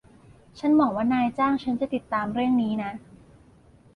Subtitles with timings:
[0.59, 2.91] ฉันหวงัว่านายจ้างฉันจะติดตามเรื่องนี้นะ